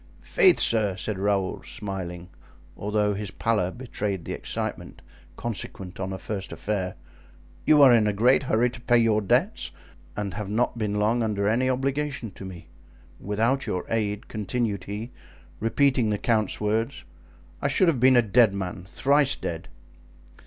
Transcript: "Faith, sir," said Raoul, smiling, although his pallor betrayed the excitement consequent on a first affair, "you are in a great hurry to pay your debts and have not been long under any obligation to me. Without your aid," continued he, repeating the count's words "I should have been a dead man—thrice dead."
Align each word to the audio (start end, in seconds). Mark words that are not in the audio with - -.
"Faith, 0.23 0.59
sir," 0.59 0.95
said 0.95 1.19
Raoul, 1.19 1.61
smiling, 1.61 2.31
although 2.75 3.13
his 3.13 3.29
pallor 3.29 3.69
betrayed 3.69 4.25
the 4.25 4.33
excitement 4.33 4.99
consequent 5.37 5.99
on 5.99 6.11
a 6.11 6.17
first 6.17 6.51
affair, 6.51 6.95
"you 7.67 7.83
are 7.83 7.93
in 7.93 8.07
a 8.07 8.11
great 8.13 8.41
hurry 8.41 8.71
to 8.71 8.81
pay 8.81 8.97
your 8.97 9.21
debts 9.21 9.69
and 10.17 10.33
have 10.33 10.49
not 10.49 10.75
been 10.75 10.95
long 10.97 11.21
under 11.21 11.47
any 11.47 11.69
obligation 11.69 12.31
to 12.31 12.43
me. 12.45 12.67
Without 13.19 13.67
your 13.67 13.85
aid," 13.89 14.27
continued 14.27 14.85
he, 14.85 15.11
repeating 15.59 16.09
the 16.09 16.17
count's 16.17 16.59
words 16.59 17.03
"I 17.61 17.67
should 17.67 17.87
have 17.87 17.99
been 17.99 18.17
a 18.17 18.23
dead 18.23 18.55
man—thrice 18.55 19.35
dead." 19.35 19.67